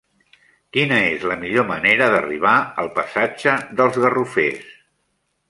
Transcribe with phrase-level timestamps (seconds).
[0.77, 2.55] Quina és la millor manera d'arribar
[2.85, 4.75] al passatge dels Garrofers?